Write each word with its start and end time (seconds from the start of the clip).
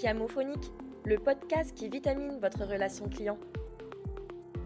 Chiamophonique, 0.00 0.72
le 1.04 1.18
podcast 1.18 1.74
qui 1.74 1.90
vitamine 1.90 2.38
votre 2.40 2.64
relation 2.64 3.06
client. 3.10 3.36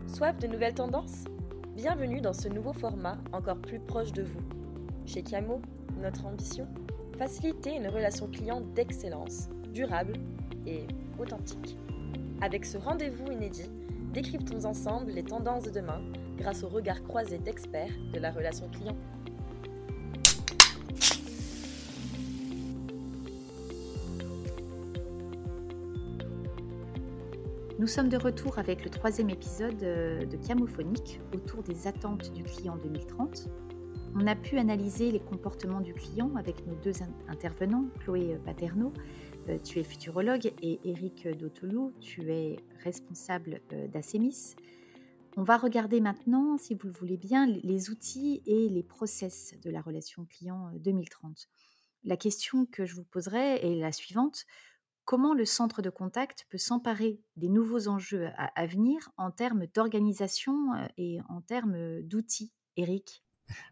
Soif 0.07 0.39
de 0.39 0.47
nouvelles 0.47 0.75
tendances? 0.75 1.25
Bienvenue 1.75 2.21
dans 2.21 2.33
ce 2.33 2.47
nouveau 2.47 2.73
format 2.73 3.19
encore 3.33 3.59
plus 3.59 3.81
proche 3.81 4.13
de 4.13 4.23
vous. 4.23 4.39
Chez 5.07 5.25
Chiamo, 5.25 5.61
notre 6.01 6.25
ambition 6.25 6.69
Faciliter 7.19 7.75
une 7.75 7.89
relation 7.89 8.29
client 8.29 8.61
d'excellence, 8.77 9.49
durable 9.73 10.13
et 10.69 10.87
authentique. 11.19 11.77
Avec 12.41 12.65
ce 12.65 12.79
rendez-vous 12.79 13.33
inédit, 13.33 13.73
décryptons 14.13 14.65
ensemble 14.67 15.11
les 15.11 15.25
tendances 15.25 15.65
de 15.65 15.71
demain 15.71 16.01
grâce 16.37 16.63
au 16.63 16.69
regard 16.69 17.03
croisé 17.03 17.39
d'experts 17.39 17.99
de 18.13 18.21
la 18.21 18.31
relation 18.31 18.69
client. 18.69 18.97
Nous 27.81 27.89
sommes 27.89 28.09
de 28.09 28.17
retour 28.17 28.61
avec 28.61 28.85
le 28.85 28.91
troisième 28.91 29.31
épisode 29.31 29.83
euh, 29.83 30.25
de 30.25 30.39
Chiamophonique 30.41 31.21
autour 31.35 31.65
des 31.65 31.89
attentes 31.89 32.33
du 32.33 32.45
client 32.45 32.77
2030. 32.77 33.49
On 34.15 34.29
a 34.29 34.37
pu 34.37 34.59
analyser 34.59 35.11
les 35.11 35.19
comportements 35.19 35.81
du 35.81 35.93
client 35.93 36.37
avec 36.37 36.65
nos 36.69 36.77
deux 36.77 37.03
intervenants, 37.27 37.87
Chloé 37.99 38.39
Paterno, 38.45 38.93
euh, 39.49 39.59
tu 39.59 39.81
es 39.81 39.85
futurologue, 39.85 40.53
et 40.63 40.79
Eric 40.85 41.27
Dautelou, 41.37 41.93
tu 42.01 42.31
es 42.31 42.61
responsable 42.85 43.61
euh, 43.73 43.89
d'Acemis. 43.89 44.55
On 45.37 45.43
va 45.43 45.57
regarder 45.57 46.01
maintenant, 46.01 46.57
si 46.57 46.77
vous 46.77 46.87
le 46.87 46.95
voulez 46.95 47.17
bien, 47.17 47.45
les 47.45 47.91
outils 47.91 48.41
et 48.47 48.69
les 48.69 48.85
process 48.85 49.53
de 49.65 49.71
la 49.71 49.81
relation 49.81 50.27
client 50.27 50.71
2030. 50.77 51.49
La 52.05 52.17
question 52.17 52.67
que 52.67 52.85
je 52.85 52.95
vous 52.95 53.03
poserai 53.03 53.67
est 53.67 53.81
la 53.81 53.91
suivante 53.91 54.47
comment 55.05 55.35
le 55.35 55.45
centre 55.45 55.83
de 55.83 55.91
contact 55.91 56.47
peut 56.51 56.59
s'emparer 56.59 57.21
des 57.37 57.49
nouveaux 57.49 57.89
enjeux 57.89 58.29
à, 58.37 58.67
venir 58.67 59.11
en 59.17 59.31
termes 59.31 59.67
d'organisation 59.75 60.75
euh, 60.75 60.87
et 60.97 61.19
en 61.29 61.41
termes 61.41 62.03
d'outils 62.03 62.53
Eric? 62.77 63.23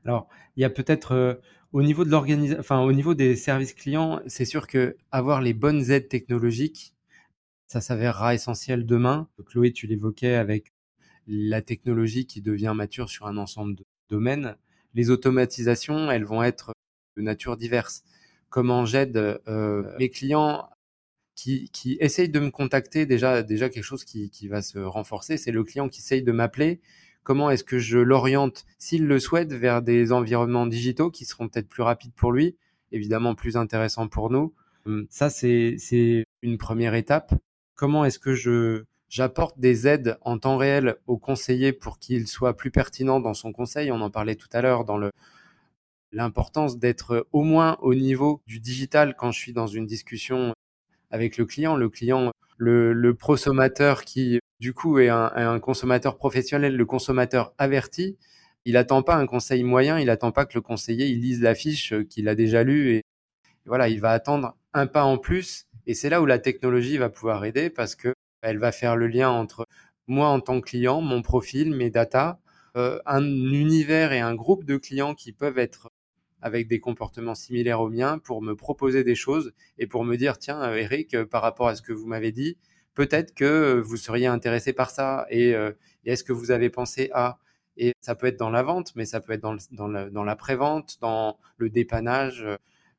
Alors, 0.05 0.29
il 0.57 0.63
y 0.63 0.65
a 0.65 0.71
peut-être 0.71 1.13
euh, 1.13 1.35
au 1.73 1.83
niveau 1.83 2.05
de 2.05 2.11
l'organisation, 2.11 2.61
enfin 2.61 2.81
au 2.81 2.93
niveau 2.93 3.15
des 3.15 3.37
services 3.37 3.73
clients, 3.73 4.21
c'est 4.27 4.45
sûr 4.45 4.67
que 4.67 4.97
avoir 5.11 5.41
les 5.41 5.55
bonnes 5.55 5.91
aides 5.91 6.09
technologiques, 6.09 6.95
ça 7.67 7.81
s'avérera 7.81 8.35
essentiel 8.35 8.85
demain. 8.85 9.29
Chloé, 9.47 9.73
tu 9.73 9.87
l'évoquais 9.87 10.35
avec 10.35 10.73
la 11.27 11.63
technologie 11.63 12.27
qui 12.27 12.43
devient 12.43 12.75
mature 12.77 13.09
sur 13.09 13.27
un 13.27 13.39
ensemble 13.39 13.77
de 13.77 13.85
domaines. 14.11 14.57
Les 14.93 15.09
automatisations, 15.09 16.11
elles 16.11 16.25
vont 16.25 16.43
être 16.43 16.73
de 17.17 17.23
nature 17.23 17.57
diverse. 17.57 18.03
Comment 18.51 18.85
j'aide 18.85 19.17
euh, 19.49 19.97
mes 19.99 20.11
clients 20.11 20.69
qui, 21.35 21.97
essayent 22.01 22.29
de 22.29 22.41
me 22.41 22.51
contacter, 22.51 23.07
déjà, 23.07 23.43
déjà 23.43 23.69
quelque 23.69 23.85
chose 23.85 24.05
qui, 24.05 24.31
qui 24.31 24.49
va 24.49 24.63
se 24.63 24.79
renforcer, 24.79 25.37
c'est 25.37 25.53
le 25.53 25.65
client 25.65 25.89
qui 25.89 26.01
essaye 26.01 26.23
de 26.23 26.33
m'appeler. 26.33 26.81
Comment 27.23 27.51
est-ce 27.51 27.65
que 27.65 27.79
je 27.79 27.99
l'oriente, 27.99 28.65
s'il 28.79 29.07
le 29.07 29.19
souhaite, 29.21 29.53
vers 29.53 29.83
des 29.83 30.13
environnements 30.13 30.67
digitaux 30.67 31.11
qui 31.11 31.25
seront 31.25 31.49
peut-être 31.49 31.69
plus 31.69 31.83
rapides 31.83 32.13
pour 32.15 32.33
lui, 32.33 32.57
évidemment 32.91 33.35
plus 33.35 33.57
intéressants 33.57 34.09
pour 34.09 34.31
nous. 34.31 34.53
Hum, 34.87 35.07
ça, 35.09 35.31
c'est 35.31 35.77
une 36.43 36.59
première 36.59 36.95
étape. 36.95 37.35
Comment 37.75 38.05
est-ce 38.05 38.19
que 38.19 38.85
j'apporte 39.09 39.59
des 39.59 39.87
aides 39.87 40.19
en 40.23 40.39
temps 40.39 40.57
réel 40.57 40.97
au 41.07 41.17
conseiller 41.17 41.73
pour 41.73 41.99
qu'il 41.99 42.27
soit 42.27 42.57
plus 42.57 42.71
pertinent 42.71 43.21
dans 43.21 43.35
son 43.35 43.53
conseil? 43.53 43.93
On 43.93 44.01
en 44.01 44.11
parlait 44.11 44.37
tout 44.37 44.49
à 44.53 44.61
l'heure 44.61 44.85
dans 44.85 44.99
l'importance 46.11 46.79
d'être 46.79 47.27
au 47.33 47.43
moins 47.43 47.79
au 47.81 47.95
niveau 47.95 48.43
du 48.47 48.59
digital 48.59 49.15
quand 49.17 49.31
je 49.31 49.39
suis 49.39 49.53
dans 49.53 49.69
une 49.69 49.87
discussion 49.87 50.55
avec 51.13 51.37
le 51.37 51.47
client. 51.47 51.77
Le 51.77 51.89
client, 51.89 52.33
le, 52.57 52.93
le 52.93 53.15
prosommateur 53.15 54.05
qui, 54.05 54.41
du 54.59 54.75
coup, 54.75 54.99
est 54.99 55.09
un, 55.09 55.61
consommateur 55.61 56.17
professionnel, 56.17 56.77
le 56.77 56.85
consommateur 56.85 57.55
averti, 57.59 58.17
il 58.65 58.75
n'attend 58.75 59.03
pas 59.03 59.17
un 59.17 59.27
conseil 59.27 59.65
moyen, 59.65 59.99
il 59.99 60.07
n'attend 60.07 60.33
pas 60.33 60.47
que 60.47 60.55
le 60.55 60.61
conseiller 60.61 61.09
il 61.09 61.21
lise 61.21 61.43
la 61.43 61.55
fiche 61.55 61.93
euh, 61.93 62.05
qu'il 62.05 62.29
a 62.29 62.37
déjà 62.37 62.63
lue 62.63 62.93
et 62.93 63.03
voilà, 63.67 63.89
il 63.89 64.01
va 64.01 64.13
attendre 64.13 64.57
un 64.73 64.87
pas 64.87 65.03
en 65.05 65.19
plus. 65.19 65.67
Et 65.87 65.95
c'est 65.95 66.09
là 66.11 66.23
où 66.23 66.27
la 66.27 66.39
technologie 66.39 66.97
va 66.97 67.09
pouvoir 67.11 67.45
aider 67.45 67.71
parce 67.71 67.97
que 67.97 68.15
elle 68.41 68.59
va 68.59 68.71
faire 68.71 68.97
le 68.97 69.09
lien 69.09 69.31
entre 69.31 69.67
moi 70.07 70.29
en 70.29 70.41
tant 70.41 70.61
que 70.61 70.67
client, 70.67 71.01
mon 71.01 71.23
profil, 71.23 71.75
mes 71.75 71.91
datas, 71.91 72.39
euh, 72.77 73.01
un 73.05 73.25
univers 73.25 74.13
et 74.13 74.21
un 74.21 74.35
groupe 74.35 74.65
de 74.65 74.77
clients 74.77 75.15
qui 75.15 75.33
peuvent 75.33 75.59
être 75.59 75.91
avec 76.43 76.67
des 76.67 76.81
comportements 76.81 77.37
similaires 77.37 77.81
aux 77.81 77.89
miens 77.89 78.19
pour 78.19 78.43
me 78.43 78.55
proposer 78.55 79.05
des 79.05 79.15
choses 79.15 79.55
et 79.79 79.87
pour 79.87 80.05
me 80.05 80.17
dire, 80.17 80.39
tiens, 80.39 80.61
euh, 80.63 80.77
Eric, 80.77 81.15
euh, 81.15 81.25
par 81.25 81.41
rapport 81.41 81.69
à 81.69 81.77
ce 81.77 81.83
que 81.83 81.93
vous 81.93 82.07
m'avez 82.07 82.33
dit, 82.33 82.59
peut-être 82.95 83.33
que 83.33 83.45
euh, 83.45 83.81
vous 83.81 83.97
seriez 83.97 84.27
intéressé 84.27 84.73
par 84.73 84.91
ça 84.91 85.27
et, 85.31 85.55
est-ce 86.05 86.25
que 86.25 86.33
vous 86.33 86.51
avez 86.51 86.69
pensé 86.69 87.11
à 87.15 87.39
et 87.79 87.95
ça 88.01 88.15
peut 88.15 88.27
être 88.27 88.39
dans 88.39 88.51
la 88.51 88.63
vente, 88.63 88.93
mais 88.97 89.07
ça 89.07 89.21
peut 89.21 89.33
être 89.33 89.41
dans, 89.41 89.57
dans, 89.71 89.89
dans 90.11 90.25
la 90.25 90.37
pré-vente, 90.37 90.99
dans 91.01 91.39
le 91.57 91.71
dépannage, 91.71 92.47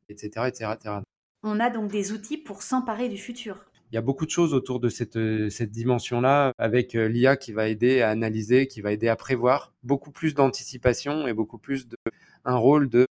etc., 0.09 0.47
etc., 0.47 0.71
etc. 0.73 0.95
On 1.43 1.59
a 1.59 1.69
donc 1.69 1.91
des 1.91 2.11
outils 2.11 2.37
pour 2.37 2.63
s'emparer 2.63 3.07
du 3.07 3.17
futur. 3.17 3.65
Il 3.91 3.95
y 3.95 3.97
a 3.99 4.01
beaucoup 4.01 4.25
de 4.25 4.31
choses 4.31 4.55
autour 4.55 4.79
de 4.79 4.89
cette, 4.89 5.19
cette 5.51 5.69
dimension-là, 5.69 6.53
avec 6.57 6.93
l'IA 6.93 7.35
qui 7.35 7.51
va 7.51 7.67
aider 7.67 8.01
à 8.01 8.09
analyser, 8.09 8.65
qui 8.65 8.81
va 8.81 8.91
aider 8.91 9.09
à 9.09 9.15
prévoir, 9.15 9.73
beaucoup 9.83 10.09
plus 10.09 10.33
d'anticipation 10.33 11.27
et 11.27 11.33
beaucoup 11.33 11.59
plus 11.59 11.87
de 11.87 11.97
un 12.45 12.55
rôle 12.55 12.89
de 12.89 13.05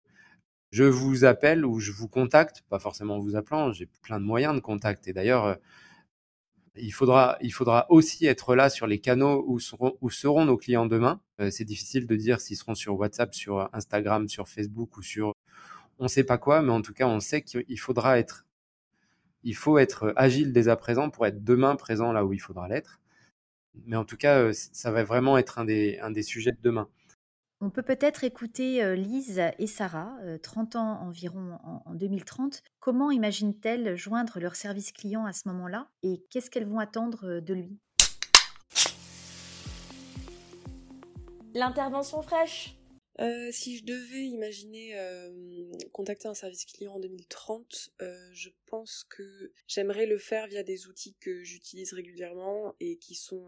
je 0.72 0.84
vous 0.84 1.26
appelle 1.26 1.66
ou 1.66 1.80
je 1.80 1.92
vous 1.92 2.08
contacte, 2.08 2.64
pas 2.70 2.80
forcément 2.80 3.18
en 3.18 3.20
vous 3.20 3.36
appelant, 3.36 3.72
j'ai 3.74 3.88
plein 4.02 4.20
de 4.20 4.26
moyens 4.26 4.56
de 4.56 4.60
contact. 4.62 5.08
Et 5.08 5.14
d'ailleurs, 5.14 5.46
euh, 5.46 5.56
il 6.76 6.92
faudra, 6.94 7.38
il 7.42 7.52
faudra 7.54 7.86
aussi 7.90 8.26
être 8.26 8.56
là 8.56 8.70
sur 8.70 8.88
les 8.88 9.00
canaux 9.00 9.44
où 9.48 9.60
seront, 9.60 9.98
où 10.02 10.10
seront 10.10 10.46
nos 10.46 10.58
clients 10.58 10.86
demain. 10.86 11.22
Euh, 11.42 11.52
c'est 11.52 11.66
difficile 11.66 12.08
de 12.08 12.16
dire 12.16 12.40
s'ils 12.40 12.58
seront 12.58 12.76
sur 12.76 12.98
WhatsApp, 12.98 13.34
sur 13.36 13.70
Instagram, 13.74 14.30
sur 14.30 14.48
Facebook 14.48 14.98
ou 14.98 15.02
sur 15.02 15.34
on 16.00 16.06
ne 16.06 16.10
sait 16.10 16.24
pas 16.24 16.38
quoi, 16.40 16.62
mais 16.64 16.72
en 16.72 16.82
tout 16.82 16.94
cas, 16.94 17.08
on 17.08 17.20
sait 17.20 17.44
qu'il 17.44 17.80
faudra 17.80 18.18
être, 18.18 18.48
il 19.44 19.56
faut 19.56 19.78
être 19.78 20.14
agile 20.16 20.54
dès 20.54 20.68
à 20.68 20.76
présent 20.76 21.10
pour 21.12 21.28
être 21.28 21.44
demain 21.44 21.76
présent 21.76 22.12
là 22.12 22.26
où 22.26 22.34
il 22.34 22.40
faudra 22.42 22.68
l'être. 22.68 23.00
Mais 23.86 23.96
en 23.98 24.06
tout 24.06 24.18
cas, 24.18 24.40
euh, 24.40 24.54
ça 24.54 24.92
va 24.92 25.04
vraiment 25.04 25.38
être 25.38 25.60
un 25.60 25.66
des, 25.66 26.00
un 26.00 26.12
des 26.12 26.24
sujets 26.24 26.52
de 26.52 26.62
demain. 26.62 26.90
On 27.64 27.70
peut 27.70 27.84
peut-être 27.84 28.24
écouter 28.24 28.96
Lise 28.96 29.40
et 29.60 29.68
Sarah, 29.68 30.18
30 30.42 30.78
ans 30.78 31.02
environ 31.04 31.60
en, 31.86 31.94
2030. 31.94 32.64
Comment 32.80 33.12
imaginent-elles 33.12 33.96
joindre 33.96 34.40
leur 34.40 34.56
service 34.56 34.92
client 34.92 35.26
à 35.26 35.32
ce 35.32 35.48
moment-là 35.50 35.88
et 36.02 36.26
qu'est-ce 36.32 36.50
qu'elles 36.50 36.68
vont 36.68 36.80
attendre 36.80 37.40
de 37.40 37.54
lui? 37.54 37.78
L'intervention 41.54 42.24
fraîche 42.24 42.81
euh, 43.20 43.50
si 43.52 43.78
je 43.78 43.84
devais 43.84 44.24
imaginer 44.24 44.98
euh, 44.98 45.30
contacter 45.92 46.28
un 46.28 46.34
service 46.34 46.66
client 46.66 46.94
en 46.94 47.00
2030, 47.00 47.92
euh, 48.02 48.30
je 48.32 48.50
pense 48.68 49.06
que 49.10 49.52
j'aimerais 49.68 50.06
le 50.06 50.18
faire 50.18 50.48
via 50.48 50.64
des 50.64 50.88
outils 50.88 51.16
que 51.20 51.44
j'utilise 51.44 51.94
régulièrement 51.94 52.74
et 52.80 52.98
qui 52.98 53.16
sont 53.16 53.48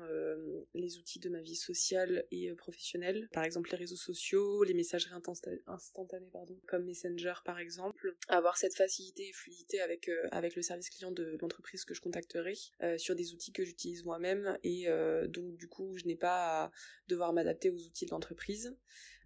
les 0.73 0.97
outils 0.97 1.19
de 1.19 1.29
ma 1.29 1.41
vie 1.41 1.55
sociale 1.55 2.25
et 2.31 2.51
professionnelle. 2.55 3.29
Par 3.31 3.45
exemple 3.45 3.69
les 3.71 3.77
réseaux 3.77 3.95
sociaux, 3.95 4.63
les 4.63 4.73
messageries 4.73 5.15
instantanées, 5.67 6.29
comme 6.67 6.83
Messenger 6.83 7.35
par 7.45 7.59
exemple. 7.59 8.15
Avoir 8.27 8.57
cette 8.57 8.75
facilité 8.75 9.29
et 9.29 9.33
fluidité 9.33 9.79
avec, 9.79 10.11
avec 10.31 10.55
le 10.55 10.61
service 10.61 10.89
client 10.89 11.11
de 11.11 11.37
l'entreprise 11.39 11.85
que 11.85 11.93
je 11.93 12.01
contacterai 12.01 12.55
sur 12.97 13.15
des 13.15 13.33
outils 13.33 13.53
que 13.53 13.63
j'utilise 13.63 14.03
moi-même 14.03 14.57
et 14.63 14.87
donc 15.29 15.55
du 15.55 15.69
coup 15.69 15.97
je 15.97 16.05
n'ai 16.05 16.17
pas 16.17 16.65
à 16.65 16.71
devoir 17.07 17.31
m'adapter 17.31 17.69
aux 17.69 17.79
outils 17.79 18.05
de 18.05 18.11
l'entreprise. 18.11 18.75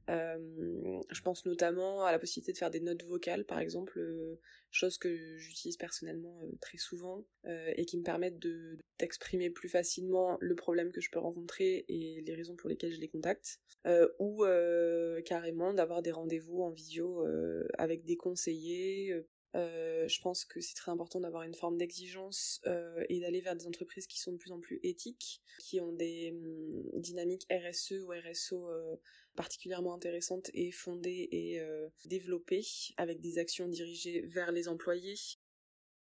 Euh, 0.09 1.01
je 1.09 1.22
pense 1.22 1.45
notamment 1.45 2.06
à 2.06 2.12
la 2.12 2.19
possibilité 2.19 2.53
de 2.53 2.57
faire 2.57 2.72
des 2.72 2.79
notes 2.79 3.03
vocales, 3.03 3.45
par 3.45 3.59
exemple, 3.59 4.00
euh, 4.00 4.39
chose 4.71 4.98
que 4.98 5.38
j'utilise 5.38 5.77
personnellement 5.77 6.39
euh, 6.44 6.51
très 6.62 6.77
souvent 6.77 7.25
et 7.77 7.86
qui 7.86 7.98
me 7.98 8.04
permettent 8.04 8.39
de 8.39 8.77
d'exprimer 9.00 9.50
plus 9.50 9.69
facilement 9.69 10.38
le 10.42 10.56
problème 10.56 10.92
que 10.92 11.00
je 11.00 11.09
peux 11.09 11.19
rencontrer 11.19 11.86
et 11.88 12.21
les 12.25 12.36
raisons 12.36 12.56
pour 12.56 12.69
lesquelles 12.69 12.92
je 12.92 13.00
les 13.00 13.07
contacte, 13.07 13.62
ou 14.19 14.44
carrément 15.24 15.74
d'avoir 15.74 16.01
des 16.01 16.12
rendez-vous 16.12 16.62
en 16.62 16.71
visio 16.71 17.25
avec 17.77 18.04
des 18.04 18.18
conseillers 18.18 19.24
euh, 19.55 20.07
je 20.07 20.21
pense 20.21 20.45
que 20.45 20.59
c'est 20.59 20.75
très 20.75 20.91
important 20.91 21.19
d'avoir 21.19 21.44
une 21.44 21.53
forme 21.53 21.77
d'exigence 21.77 22.61
euh, 22.67 23.03
et 23.09 23.19
d'aller 23.21 23.41
vers 23.41 23.55
des 23.55 23.65
entreprises 23.65 24.07
qui 24.07 24.19
sont 24.19 24.33
de 24.33 24.38
plus 24.38 24.51
en 24.51 24.59
plus 24.59 24.79
éthiques, 24.83 25.41
qui 25.59 25.79
ont 25.79 25.94
des 25.94 26.31
hum, 26.31 27.01
dynamiques 27.01 27.47
RSE 27.51 27.94
ou 28.03 28.11
RSO 28.11 28.69
euh, 28.69 28.95
particulièrement 29.35 29.94
intéressantes 29.94 30.49
et 30.53 30.71
fondées 30.71 31.29
et 31.31 31.61
développées, 32.05 32.65
avec 32.97 33.21
des 33.21 33.38
actions 33.38 33.67
dirigées 33.67 34.21
vers 34.25 34.51
les 34.51 34.67
employés. 34.67 35.13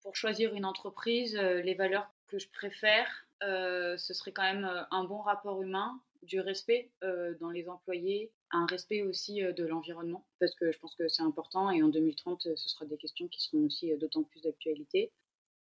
Pour 0.02 0.14
choisir 0.14 0.54
une 0.54 0.64
entreprise, 0.64 1.34
les 1.34 1.74
valeurs 1.74 2.08
que 2.28 2.38
je 2.38 2.48
préfère, 2.48 3.26
ce 3.40 4.14
serait 4.14 4.30
quand 4.30 4.44
même 4.44 4.86
un 4.92 5.02
bon 5.02 5.18
rapport 5.18 5.60
humain, 5.60 6.00
du 6.22 6.38
respect 6.38 6.92
dans 7.40 7.50
les 7.50 7.68
employés, 7.68 8.30
un 8.50 8.66
respect 8.66 9.02
aussi 9.02 9.40
de 9.42 9.64
l'environnement, 9.64 10.26
parce 10.40 10.54
que 10.54 10.72
je 10.72 10.78
pense 10.78 10.94
que 10.94 11.08
c'est 11.08 11.22
important 11.22 11.70
et 11.70 11.82
en 11.82 11.88
2030, 11.88 12.48
ce 12.56 12.68
sera 12.68 12.84
des 12.86 12.96
questions 12.96 13.28
qui 13.28 13.42
seront 13.42 13.66
aussi 13.66 13.92
d'autant 14.00 14.22
plus 14.22 14.40
d'actualité. 14.40 15.10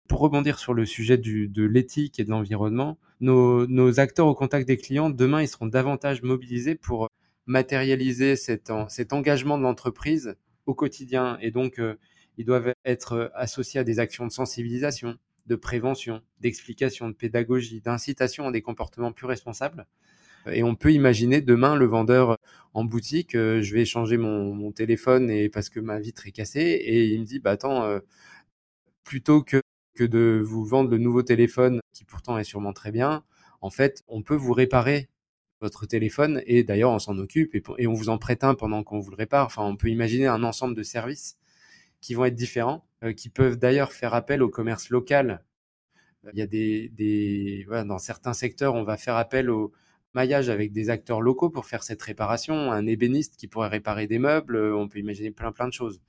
pour 0.09 0.21
rebondir 0.21 0.59
sur 0.59 0.73
le 0.75 0.87
sujet 0.87 1.19
de 1.19 1.63
l'éthique 1.65 2.19
et 2.19 2.25
de 2.25 2.31
l'environnement, 2.31 2.99
nos, 3.21 4.01
acteurs 4.01 4.27
au 4.27 4.35
contact 4.35 4.67
des 4.67 4.77
clients, 4.77 5.11
demain, 5.11 5.43
ils 5.43 5.49
seront 5.49 5.67
davantage 5.67 6.23
mobilisés 6.23 6.75
pour 6.75 7.09
matérialiser 7.47 8.37
cet, 8.37 8.71
engagement 9.13 9.59
de 9.59 9.63
l'entreprise 9.63 10.37
au 10.67 10.75
quotidien. 10.75 11.39
Et 11.41 11.51
donc, 11.51 11.79
euh, 11.79 11.99
ils 12.37 12.45
doivent 12.45 12.75
être 12.85 13.33
associés 13.35 13.81
à 13.81 13.85
des 13.85 13.99
actions 13.99 14.27
de 14.27 14.33
sensibilisation, 14.33 15.17
de 15.47 15.57
prévention, 15.57 16.21
d'explication, 16.41 17.09
de 17.09 17.15
pédagogie, 17.15 17.81
d'incitation 17.81 18.49
à 18.49 18.53
des 18.53 18.63
comportements 18.63 19.13
plus 19.13 19.27
responsables. 19.27 19.87
Et 20.51 20.63
on 20.63 20.75
peut 20.75 20.93
imaginer 20.93 21.41
demain 21.41 21.77
le 21.77 21.87
vendeur 21.87 22.39
en 22.75 22.85
boutique, 22.85 23.35
euh, 23.35 23.61
je 23.63 23.75
vais 23.75 23.85
changer 23.85 24.17
mon, 24.19 24.73
téléphone 24.73 25.31
et 25.31 25.49
parce 25.49 25.69
que 25.69 25.81
ma 25.81 25.99
vitre 25.99 26.27
est 26.27 26.33
cassée 26.33 26.61
et 26.61 27.07
il 27.07 27.21
me 27.21 27.25
dit 27.25 27.41
bah 27.41 27.53
attends 27.53 27.83
euh, 27.85 28.01
plutôt 29.05 29.43
que 29.43 29.61
que 29.95 30.05
de 30.05 30.41
vous 30.43 30.65
vendre 30.65 30.91
le 30.91 30.99
nouveau 30.99 31.23
téléphone 31.23 31.81
qui 31.93 32.05
pourtant 32.05 32.39
est 32.39 32.45
sûrement 32.45 32.73
très 32.73 32.93
bien, 32.93 33.25
en 33.61 33.71
fait, 33.71 34.05
on 34.09 34.23
peut 34.23 34.37
vous 34.37 34.53
réparer 34.53 35.09
votre 35.61 35.87
téléphone 35.87 36.43
et 36.47 36.63
d'ailleurs 36.63 36.93
on 36.93 37.01
s'en 37.01 37.19
occupe 37.19 37.55
et, 37.55 37.87
on 37.89 37.93
vous 37.93 38.09
en 38.09 38.19
prête 38.19 38.45
un 38.45 38.55
pendant 38.55 38.85
qu'on 38.85 39.01
vous 39.01 39.11
le 39.11 39.17
répare. 39.17 39.47
Enfin, 39.47 39.65
on 39.65 39.77
peut 39.77 39.89
imaginer 39.89 40.27
un 40.29 40.45
ensemble 40.45 40.77
de 40.77 40.83
services 40.85 41.37
qui 42.01 42.15
vont 42.15 42.25
être 42.27 42.37
différents, 42.37 42.87
euh, 43.03 43.13
qui 43.13 43.29
peuvent 43.29 43.59
d'ailleurs 43.59 43.93
faire 43.93 44.15
appel 44.15 44.43
au 44.43 44.49
commerce 44.49 44.91
local. 44.91 45.45
Il 46.33 46.39
y 46.39 46.43
a 46.43 46.47
des, 46.47 47.65
voilà, 47.67 47.85
dans 47.85 47.99
certains 47.99 48.35
secteurs, 48.35 48.75
on 48.75 48.85
va 48.85 48.97
faire 48.97 49.17
appel 49.17 49.51
au 49.51 49.73
maillage 50.15 50.49
avec 50.49 50.73
des 50.73 50.91
acteurs 50.91 51.21
locaux 51.21 51.51
pour 51.51 51.67
faire 51.67 51.83
cette 51.83 52.03
réparation, 52.03 52.73
un 52.73 52.87
ébéniste 52.87 53.37
qui 53.37 53.47
pourrait 53.49 53.69
réparer 53.69 54.07
des 54.07 54.19
meubles, 54.19 54.57
on 54.75 54.89
peut 54.89 54.99
imaginer 54.99 55.31
plein 55.31 55.53
plein 55.53 55.69
de 55.69 55.73
choses. 55.73 56.01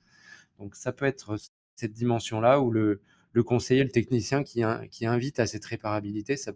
Donc 0.58 0.74
ça 0.76 0.92
peut 0.92 1.06
être 1.06 1.36
cette 1.76 1.92
dimension-là 1.92 2.60
où 2.60 2.70
le, 2.70 3.00
le 3.32 3.42
conseiller, 3.42 3.84
le 3.84 3.90
technicien 3.90 4.42
qui, 4.42 4.62
qui 4.90 5.06
invite 5.06 5.40
à 5.40 5.46
cette 5.46 5.64
réparabilité, 5.64 6.36
ça, 6.36 6.52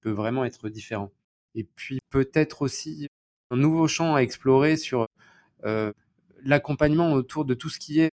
peut 0.00 0.10
vraiment 0.10 0.44
être 0.44 0.68
différent. 0.68 1.12
Et 1.54 1.64
puis 1.64 2.00
peut-être 2.10 2.62
aussi 2.62 3.08
un 3.50 3.56
nouveau 3.56 3.86
champ 3.86 4.14
à 4.14 4.20
explorer 4.20 4.76
sur 4.76 5.06
euh, 5.64 5.92
l'accompagnement 6.42 7.12
autour 7.12 7.44
de 7.44 7.54
tout 7.54 7.68
ce 7.68 7.78
qui 7.78 8.00
est 8.00 8.10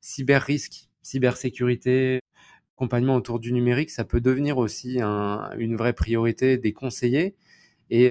cyber-risque, 0.00 0.88
cybersécurité, 1.02 2.20
accompagnement 2.76 3.16
autour 3.16 3.40
du 3.40 3.52
numérique, 3.52 3.90
ça 3.90 4.04
peut 4.04 4.20
devenir 4.20 4.56
aussi 4.58 5.00
une 5.00 5.76
vraie 5.76 5.92
priorité 5.92 6.56
des 6.58 6.72
conseillers. 6.72 7.34
Et 7.90 8.10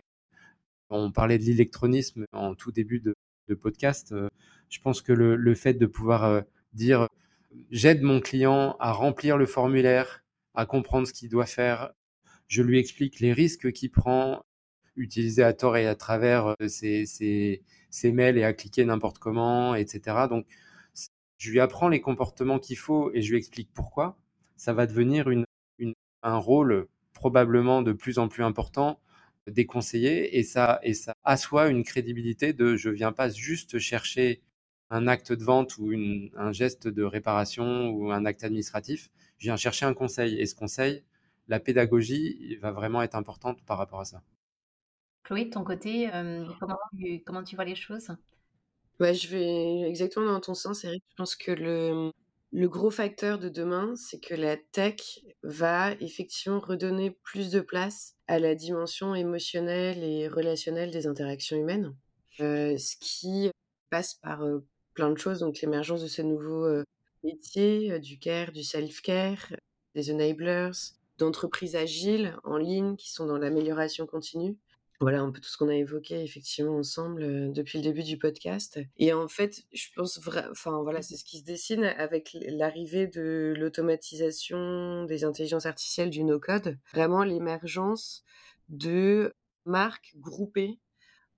on 0.89 1.11
parlait 1.11 1.37
de 1.37 1.43
l'électronisme 1.43 2.25
en 2.31 2.55
tout 2.55 2.71
début 2.71 2.99
de, 2.99 3.13
podcast. 3.61 4.11
Euh, 4.11 4.27
je 4.69 4.81
pense 4.81 5.01
que 5.01 5.13
le, 5.13 5.55
fait 5.55 5.75
de 5.75 5.85
pouvoir 5.85 6.25
euh, 6.25 6.41
dire 6.73 7.07
j'aide 7.71 8.01
mon 8.01 8.19
client 8.19 8.75
à 8.79 8.91
remplir 8.91 9.37
le 9.37 9.45
formulaire, 9.45 10.21
à 10.53 10.65
comprendre 10.65 11.07
ce 11.07 11.13
qu'il 11.13 11.29
doit 11.29 11.45
faire. 11.45 11.91
Je 12.47 12.61
lui 12.61 12.77
explique 12.77 13.21
les 13.21 13.31
risques 13.31 13.71
qu'il 13.71 13.89
prend, 13.89 14.43
utiliser 14.97 15.43
à 15.43 15.53
tort 15.53 15.77
et 15.77 15.87
à 15.87 15.95
travers 15.95 16.55
euh, 16.61 16.67
ses, 16.67 17.05
ses, 17.05 18.11
mails 18.11 18.37
et 18.37 18.43
à 18.43 18.53
cliquer 18.53 18.83
n'importe 18.83 19.17
comment, 19.17 19.75
etc. 19.75 20.27
Donc, 20.29 20.45
je 21.37 21.51
lui 21.51 21.59
apprends 21.61 21.87
les 21.87 22.01
comportements 22.01 22.59
qu'il 22.59 22.77
faut 22.77 23.11
et 23.13 23.21
je 23.21 23.31
lui 23.31 23.37
explique 23.37 23.69
pourquoi. 23.73 24.17
Ça 24.57 24.73
va 24.73 24.87
devenir 24.87 25.29
une, 25.29 25.45
un 26.23 26.37
rôle 26.37 26.87
probablement 27.13 27.81
de 27.81 27.93
plus 27.93 28.19
en 28.19 28.27
plus 28.27 28.43
important 28.43 28.99
des 29.47 29.65
conseillers 29.65 30.37
et 30.37 30.43
ça, 30.43 30.79
et 30.83 30.93
ça 30.93 31.13
assoit 31.23 31.69
une 31.69 31.83
crédibilité 31.83 32.53
de 32.53 32.75
je 32.75 32.89
viens 32.89 33.11
pas 33.11 33.29
juste 33.29 33.79
chercher 33.79 34.41
un 34.89 35.07
acte 35.07 35.33
de 35.33 35.43
vente 35.43 35.77
ou 35.77 35.91
un 36.35 36.51
geste 36.51 36.87
de 36.87 37.03
réparation 37.03 37.89
ou 37.89 38.11
un 38.11 38.25
acte 38.25 38.43
administratif, 38.43 39.09
je 39.37 39.45
viens 39.45 39.57
chercher 39.57 39.85
un 39.85 39.93
conseil. 39.93 40.39
Et 40.39 40.45
ce 40.45 40.55
conseil, 40.55 41.03
la 41.47 41.59
pédagogie 41.59 42.57
va 42.61 42.71
vraiment 42.71 43.01
être 43.01 43.15
importante 43.15 43.63
par 43.65 43.77
rapport 43.77 43.99
à 43.99 44.05
ça. 44.05 44.21
Chloé, 45.23 45.45
de 45.45 45.49
ton 45.49 45.63
côté, 45.63 46.13
euh, 46.13 46.45
comment, 46.59 46.77
tu, 46.97 47.21
comment, 47.25 47.43
tu 47.43 47.55
vois 47.55 47.65
les 47.65 47.75
choses? 47.75 48.11
Ouais, 48.99 49.13
Je 49.13 49.27
vais 49.27 49.89
exactement 49.89 50.31
dans 50.31 50.39
ton 50.39 50.53
sens, 50.53 50.85
Eric. 50.85 51.03
Je 51.09 51.15
pense 51.15 51.35
que 51.35 51.51
le, 51.51 52.11
le 52.51 52.69
gros 52.69 52.89
facteur 52.89 53.39
de 53.39 53.49
demain, 53.49 53.93
c'est 53.95 54.19
que 54.19 54.33
la 54.33 54.57
tech 54.57 55.19
va 55.43 55.91
effectivement 55.99 56.59
redonner 56.59 57.11
plus 57.11 57.51
de 57.51 57.59
place 57.59 58.15
à 58.27 58.39
la 58.39 58.55
dimension 58.55 59.15
émotionnelle 59.15 60.03
et 60.03 60.27
relationnelle 60.27 60.91
des 60.91 61.07
interactions 61.07 61.57
humaines. 61.57 61.95
Euh, 62.39 62.77
ce 62.77 62.95
qui 62.99 63.49
passe 63.89 64.13
par 64.15 64.43
euh, 64.43 64.65
plein 64.93 65.09
de 65.09 65.17
choses. 65.17 65.39
Donc 65.39 65.59
l'émergence 65.61 66.01
de 66.01 66.07
ces 66.07 66.23
nouveaux 66.23 66.83
métiers, 67.23 67.99
du 67.99 68.19
care, 68.19 68.51
du 68.51 68.63
self-care, 68.63 69.55
des 69.95 70.11
enablers, 70.11 70.71
d'entreprises 71.17 71.75
agiles 71.75 72.35
en 72.43 72.57
ligne 72.57 72.95
qui 72.95 73.11
sont 73.11 73.25
dans 73.25 73.37
l'amélioration 73.37 74.05
continue. 74.05 74.57
Voilà 74.99 75.21
un 75.21 75.29
peu 75.29 75.39
tout 75.39 75.49
ce 75.49 75.57
qu'on 75.57 75.69
a 75.69 75.75
évoqué 75.75 76.23
effectivement 76.23 76.75
ensemble 76.75 77.53
depuis 77.53 77.77
le 77.77 77.83
début 77.83 78.01
du 78.01 78.17
podcast. 78.17 78.79
Et 78.97 79.13
en 79.13 79.27
fait, 79.27 79.63
je 79.71 79.87
pense 79.95 80.19
enfin 80.49 80.81
voilà, 80.81 81.03
c'est 81.03 81.17
ce 81.17 81.23
qui 81.23 81.37
se 81.37 81.43
dessine 81.43 81.83
avec 81.83 82.35
l'arrivée 82.47 83.05
de 83.05 83.53
l'automatisation 83.55 85.05
des 85.05 85.23
intelligences 85.23 85.67
artificielles 85.67 86.09
du 86.09 86.23
no-code. 86.23 86.79
Vraiment 86.93 87.23
l'émergence 87.23 88.23
de 88.69 89.35
marques 89.65 90.15
groupées 90.17 90.79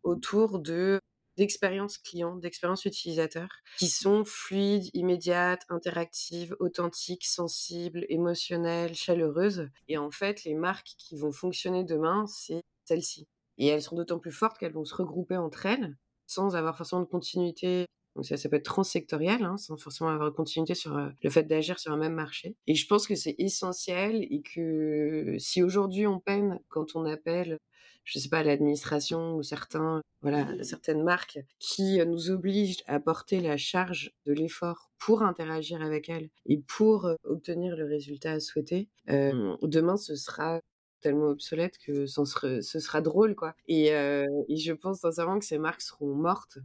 autour 0.03 0.59
de 0.59 1.01
d'expériences 1.37 1.97
clients, 1.97 2.35
d'expériences 2.35 2.83
utilisateurs 2.83 3.49
qui 3.77 3.87
sont 3.87 4.25
fluides, 4.25 4.89
immédiates, 4.93 5.65
interactives, 5.69 6.53
authentiques, 6.59 7.25
sensibles, 7.25 8.05
émotionnelles, 8.09 8.93
chaleureuses. 8.93 9.69
Et 9.87 9.97
en 9.97 10.11
fait, 10.11 10.43
les 10.43 10.53
marques 10.53 10.95
qui 10.97 11.15
vont 11.15 11.31
fonctionner 11.31 11.85
demain, 11.85 12.25
c'est 12.27 12.61
celles-ci. 12.83 13.25
Et 13.59 13.67
elles 13.67 13.81
seront 13.81 13.97
d'autant 13.97 14.19
plus 14.19 14.31
fortes 14.31 14.57
qu'elles 14.57 14.73
vont 14.73 14.85
se 14.85 14.95
regrouper 14.95 15.37
entre 15.37 15.65
elles 15.67 15.95
sans 16.25 16.55
avoir 16.55 16.77
forcément 16.77 17.01
de 17.01 17.07
continuité 17.07 17.85
donc 18.15 18.25
ça, 18.25 18.35
ça 18.35 18.49
peut 18.49 18.57
être 18.57 18.65
transsectoriel, 18.65 19.43
hein, 19.43 19.57
sans 19.57 19.77
forcément 19.77 20.09
avoir 20.09 20.29
de 20.29 20.35
continuité 20.35 20.75
sur 20.75 20.97
euh, 20.97 21.09
le 21.21 21.29
fait 21.29 21.43
d'agir 21.43 21.79
sur 21.79 21.93
un 21.93 21.97
même 21.97 22.15
marché. 22.15 22.55
Et 22.67 22.75
je 22.75 22.87
pense 22.87 23.07
que 23.07 23.15
c'est 23.15 23.35
essentiel 23.37 24.23
et 24.29 24.41
que 24.41 25.35
si 25.37 25.63
aujourd'hui 25.63 26.07
on 26.07 26.19
peine 26.19 26.59
quand 26.67 26.95
on 26.95 27.05
appelle 27.05 27.57
je 28.05 28.17
sais 28.17 28.29
pas, 28.29 28.41
l'administration 28.41 29.35
ou 29.35 29.43
certains, 29.43 30.01
voilà, 30.21 30.47
certaines 30.63 31.03
marques 31.03 31.39
qui 31.59 32.01
euh, 32.01 32.05
nous 32.05 32.31
obligent 32.31 32.83
à 32.87 32.99
porter 32.99 33.39
la 33.39 33.55
charge 33.55 34.11
de 34.25 34.33
l'effort 34.33 34.89
pour 34.97 35.21
interagir 35.21 35.81
avec 35.81 36.09
elles 36.09 36.29
et 36.47 36.57
pour 36.57 37.05
euh, 37.05 37.15
obtenir 37.23 37.77
le 37.77 37.85
résultat 37.85 38.39
souhaité. 38.39 38.89
Demain, 39.07 39.95
ce 39.95 40.15
sera 40.15 40.59
tellement 41.01 41.27
obsolète 41.27 41.77
que 41.77 42.05
ce 42.05 42.79
sera, 42.79 43.01
drôle, 43.01 43.35
quoi. 43.35 43.55
Et, 43.67 43.87
et, 43.87 44.57
je 44.57 44.73
pense 44.73 44.99
sincèrement 44.99 45.39
que 45.39 45.45
ces 45.45 45.57
marques 45.57 45.81
seront 45.81 46.13
mortes, 46.13 46.59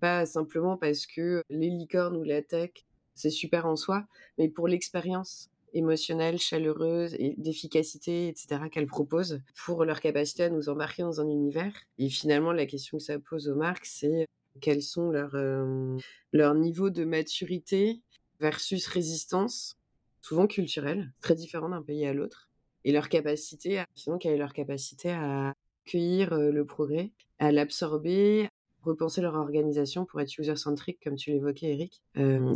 pas 0.00 0.26
simplement 0.26 0.76
parce 0.76 1.06
que 1.06 1.42
les 1.50 1.70
licornes 1.70 2.16
ou 2.16 2.24
la 2.24 2.42
tech, 2.42 2.70
c'est 3.14 3.30
super 3.30 3.66
en 3.66 3.76
soi, 3.76 4.06
mais 4.38 4.48
pour 4.48 4.68
l'expérience 4.68 5.50
émotionnelle, 5.72 6.38
chaleureuse 6.38 7.14
et 7.18 7.34
d'efficacité, 7.36 8.28
etc., 8.28 8.62
qu'elles 8.70 8.86
proposent 8.86 9.40
pour 9.64 9.84
leur 9.84 10.00
capacité 10.00 10.44
à 10.44 10.50
nous 10.50 10.68
embarquer 10.68 11.02
dans 11.02 11.20
un 11.20 11.28
univers. 11.28 11.72
Et 11.98 12.08
finalement, 12.08 12.52
la 12.52 12.66
question 12.66 12.98
que 12.98 13.04
ça 13.04 13.18
pose 13.18 13.48
aux 13.48 13.54
marques, 13.54 13.86
c'est 13.86 14.26
quels 14.60 14.82
sont 14.82 15.10
leurs 15.10 15.34
euh, 15.34 15.96
leur 16.32 16.54
niveau 16.54 16.90
de 16.90 17.04
maturité 17.04 18.00
versus 18.40 18.86
résistance, 18.86 19.76
souvent 20.22 20.46
culturelle, 20.46 21.12
très 21.20 21.34
différent 21.34 21.68
d'un 21.68 21.82
pays 21.82 22.06
à 22.06 22.12
l'autre, 22.12 22.49
et 22.84 22.92
leur 22.92 23.08
capacité, 23.08 23.78
à, 23.78 23.86
sinon 23.94 24.18
leur 24.24 24.52
capacité 24.52 25.10
à 25.10 25.54
accueillir 25.86 26.34
le 26.34 26.64
progrès, 26.64 27.10
à 27.38 27.52
l'absorber, 27.52 28.48
repenser 28.82 29.20
leur 29.20 29.34
organisation 29.34 30.04
pour 30.04 30.20
être 30.20 30.38
user-centric, 30.38 30.98
comme 31.02 31.16
tu 31.16 31.30
l'évoquais, 31.30 31.72
Eric. 31.72 32.02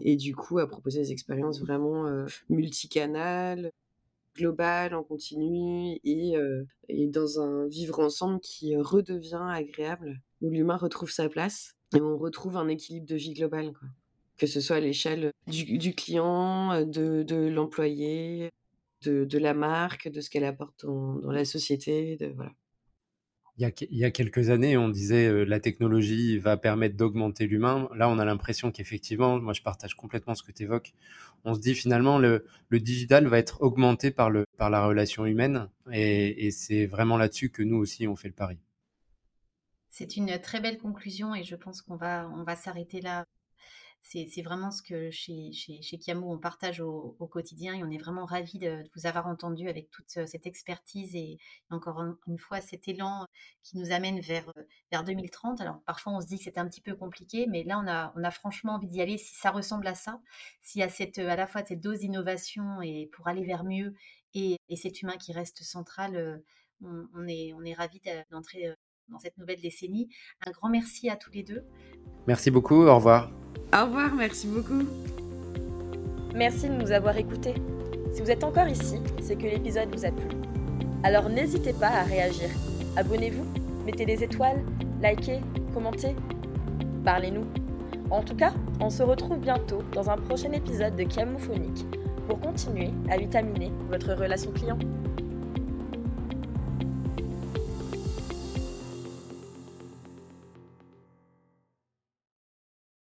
Et 0.03 0.17
du 0.17 0.35
coup, 0.35 0.59
à 0.59 0.67
proposer 0.67 1.01
des 1.01 1.13
expériences 1.13 1.61
vraiment 1.61 2.07
euh, 2.07 2.27
multicanales, 2.49 3.71
globales, 4.37 4.95
en 4.95 5.03
continu, 5.03 6.01
et, 6.05 6.35
et 6.89 7.07
dans 7.07 7.41
un 7.41 7.67
vivre 7.69 8.01
ensemble 8.01 8.41
qui 8.41 8.77
redevient 8.77 9.47
agréable, 9.51 10.21
où 10.43 10.51
l'humain 10.51 10.77
retrouve 10.77 11.11
sa 11.11 11.29
place, 11.29 11.75
et 11.95 12.01
on 12.01 12.17
retrouve 12.17 12.57
un 12.57 12.69
équilibre 12.69 13.07
de 13.07 13.15
vie 13.15 13.35
global, 13.35 13.73
quoi. 13.73 13.89
que 14.37 14.47
ce 14.47 14.61
soit 14.61 14.77
à 14.77 14.81
l'échelle 14.81 15.33
du, 15.47 15.79
du, 15.79 15.95
client, 15.95 16.85
de, 16.85 17.23
de 17.23 17.49
l'employé, 17.49 18.51
de, 19.05 19.25
de, 19.25 19.39
la 19.39 19.55
marque, 19.55 20.09
de 20.09 20.21
ce 20.21 20.31
qu'elle 20.31 20.45
apporte 20.45 20.85
dans, 20.85 21.15
dans 21.17 21.33
la 21.33 21.45
société, 21.45 22.17
de, 22.17 22.27
voilà 22.29 22.53
il 23.57 23.73
y, 23.93 24.05
a, 24.05 24.11
quelques 24.11 24.51
années, 24.51 24.77
on 24.77 24.89
disait 24.89 25.29
euh, 25.29 25.45
la 25.45 25.61
technologie 25.61 26.39
va 26.39 26.57
permettre 26.57 26.97
d'augmenter 26.97 27.47
l'humain. 27.47 27.89
Là, 27.95 28.09
on 28.09 28.19
a 28.19 28.25
l'impression 28.25 28.73
qu'effectivement, 28.73 29.39
moi 29.41 29.53
je 29.53 29.63
partage 29.63 29.95
complètement 29.95 30.35
ce 30.35 30.43
que 30.43 30.51
tu 30.51 30.65
évoques. 30.65 30.93
On 31.45 31.55
se 31.55 31.61
dit 31.61 31.75
finalement 31.75 32.19
le, 32.19 32.47
le 32.69 32.81
digital 32.81 33.29
va 33.29 33.39
être 33.39 33.63
augmenté 33.63 34.11
par, 34.11 34.29
le, 34.29 34.45
par 34.57 34.71
la 34.71 34.85
relation 34.85 35.25
humaine 35.25 35.69
et, 35.93 36.47
et 36.47 36.51
c'est 36.51 36.87
vraiment 36.87 37.17
là-dessus 37.17 37.51
que 37.51 37.63
nous 37.63 37.77
aussi 37.77 38.09
on 38.09 38.17
fait 38.17 38.29
le 38.29 38.35
pari. 38.35 38.59
C'est 39.89 40.17
une 40.17 40.37
très 40.41 40.61
belle 40.61 40.79
conclusion 40.79 41.37
et 41.37 41.45
je 41.45 41.55
pense 41.55 41.81
qu'on 41.81 41.97
va, 41.97 42.29
on 42.35 42.43
va 42.43 42.57
s'arrêter 42.57 43.01
là 43.01 43.25
c'est 44.05 44.43
vraiment 44.43 44.71
ce 44.71 44.83
que 44.83 45.11
chez, 45.11 45.51
chez, 45.53 45.81
chez 45.81 45.99
Kiamou, 45.99 46.31
on 46.31 46.39
partage 46.39 46.81
au, 46.81 47.17
quotidien 47.31 47.75
et 47.75 47.83
on 47.83 47.91
est 47.91 47.99
vraiment 47.99 48.27
ravis 48.27 48.59
de, 48.59 48.85
vous 48.95 49.07
avoir 49.07 49.27
entendu 49.27 49.69
avec 49.69 49.91
toute 49.91 50.11
cette 50.27 50.47
expertise 50.47 51.17
et, 51.17 51.39
encore 51.71 52.05
une 52.27 52.39
fois 52.39 52.61
cet 52.61 52.87
élan 52.87 53.27
qui 53.63 53.79
nous 53.79 53.93
amène 53.93 54.21
vers, 54.21 54.53
vers 54.93 55.05
2030. 55.05 55.61
Alors 55.63 55.81
parfois 55.87 56.13
on 56.13 56.21
se 56.21 56.27
dit 56.27 56.37
que 56.37 56.45
c'est 56.45 56.59
un 56.59 56.69
petit 56.69 56.83
peu 56.83 56.95
compliqué, 56.95 57.47
mais 57.47 57.65
là 57.65 57.81
on 57.83 57.89
a, 57.89 58.13
on 58.15 58.23
a 58.23 58.31
franchement 58.31 58.75
envie 58.75 58.89
d'y 58.89 59.01
aller 59.01 59.17
si 59.17 59.35
ça 59.35 59.51
ressemble 59.51 59.87
à 59.87 59.95
ça, 59.95 60.21
s'il 60.61 60.81
y 60.83 60.85
a 60.85 60.89
cette, 60.91 61.19
à 61.19 61.37
la 61.37 61.47
fois 61.47 61.65
cette 61.65 61.81
dose 61.81 62.01
d'innovation 62.01 62.83
et 62.83 63.09
pour 63.13 63.27
aller 63.27 63.45
vers 63.45 63.65
mieux 63.65 63.95
et, 64.35 64.59
et 64.69 64.77
cet 64.77 65.01
humain 65.01 65.17
qui 65.17 65.33
reste 65.33 65.63
central, 65.63 66.43
on, 66.83 67.09
on 67.15 67.27
est, 67.27 67.55
on 67.55 67.65
est 67.65 67.75
ravis 67.75 68.03
d'entrer 68.31 68.75
dans 69.09 69.19
cette 69.19 69.39
nouvelle 69.39 69.61
décennie. 69.61 70.09
Un 70.47 70.51
grand 70.51 70.69
merci 70.69 71.09
à 71.09 71.17
tous 71.17 71.31
les 71.33 71.43
deux. 71.43 71.65
Merci 72.27 72.51
beaucoup, 72.51 72.83
au 72.83 72.95
revoir. 72.95 73.31
Au 73.73 73.85
revoir, 73.85 74.15
merci 74.15 74.47
beaucoup. 74.47 74.85
Merci 76.35 76.69
de 76.69 76.75
nous 76.75 76.91
avoir 76.91 77.17
écoutés. 77.17 77.55
Si 78.13 78.21
vous 78.21 78.31
êtes 78.31 78.45
encore 78.45 78.69
ici, 78.69 78.99
c'est 79.21 79.37
que 79.37 79.43
l'épisode 79.43 79.95
vous 79.95 80.05
a 80.05 80.11
plu. 80.11 80.29
Alors 81.03 81.29
n'hésitez 81.29 81.73
pas 81.73 81.89
à 81.89 82.03
réagir. 82.03 82.49
Abonnez-vous, 82.97 83.45
mettez 83.85 84.07
des 84.07 84.23
étoiles, 84.23 84.65
likez, 85.03 85.41
commentez. 85.73 86.15
Parlez-nous. 87.05 87.45
En 88.11 88.23
tout 88.23 88.37
cas, 88.37 88.55
on 88.81 88.91
se 88.91 89.03
retrouve 89.03 89.39
bientôt 89.39 89.83
dans 89.93 90.11
un 90.11 90.17
prochain 90.17 90.53
épisode 90.53 90.97
de 90.97 91.05
Camophonique 91.05 91.85
pour 92.29 92.41
continuer 92.41 92.91
à 93.11 93.17
vitaminer 93.17 93.71
votre 93.91 94.15
relation 94.15 94.53
client. 94.53 94.79